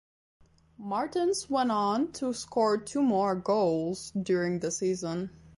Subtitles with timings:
[0.79, 5.29] Martins went on to score two more goals during the season.